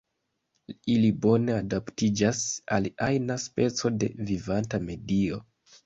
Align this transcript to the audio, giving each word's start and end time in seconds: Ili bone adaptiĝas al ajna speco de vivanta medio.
Ili 0.93 1.11
bone 1.25 1.53
adaptiĝas 1.57 2.41
al 2.79 2.91
ajna 3.11 3.39
speco 3.47 3.97
de 4.01 4.13
vivanta 4.35 4.85
medio. 4.93 5.45